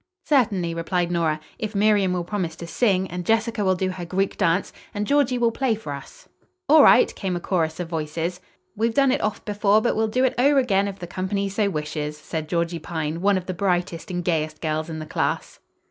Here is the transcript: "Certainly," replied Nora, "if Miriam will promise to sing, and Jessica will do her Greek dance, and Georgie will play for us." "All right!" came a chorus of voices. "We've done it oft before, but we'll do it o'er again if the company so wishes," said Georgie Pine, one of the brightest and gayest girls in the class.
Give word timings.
"Certainly," 0.25 0.73
replied 0.73 1.11
Nora, 1.11 1.39
"if 1.59 1.75
Miriam 1.75 2.13
will 2.13 2.23
promise 2.23 2.55
to 2.55 2.65
sing, 2.65 3.07
and 3.11 3.23
Jessica 3.23 3.63
will 3.63 3.75
do 3.75 3.91
her 3.91 4.03
Greek 4.03 4.35
dance, 4.35 4.73
and 4.95 5.05
Georgie 5.05 5.37
will 5.37 5.51
play 5.51 5.75
for 5.75 5.93
us." 5.93 6.27
"All 6.67 6.81
right!" 6.81 7.13
came 7.13 7.35
a 7.35 7.39
chorus 7.39 7.79
of 7.79 7.89
voices. 7.89 8.41
"We've 8.75 8.95
done 8.95 9.11
it 9.11 9.21
oft 9.21 9.45
before, 9.45 9.79
but 9.79 9.95
we'll 9.95 10.07
do 10.07 10.23
it 10.23 10.33
o'er 10.39 10.57
again 10.57 10.87
if 10.87 10.97
the 10.97 11.05
company 11.05 11.49
so 11.49 11.69
wishes," 11.69 12.17
said 12.17 12.49
Georgie 12.49 12.79
Pine, 12.79 13.21
one 13.21 13.37
of 13.37 13.45
the 13.45 13.53
brightest 13.53 14.09
and 14.09 14.25
gayest 14.25 14.59
girls 14.59 14.89
in 14.89 14.97
the 14.97 15.05
class. 15.05 15.59